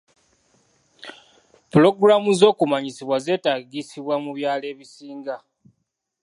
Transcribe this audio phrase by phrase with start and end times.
[1.69, 5.35] Pulogulaamu z'okumanyisibwa zeetagisibwa mu byalo ebisinga.